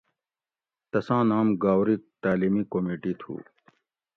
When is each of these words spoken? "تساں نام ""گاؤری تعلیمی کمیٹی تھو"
"تساں 0.91 1.23
نام 1.31 1.47
""گاؤری 1.63 1.95
تعلیمی 2.21 2.63
کمیٹی 2.71 3.13
تھو" 3.19 3.33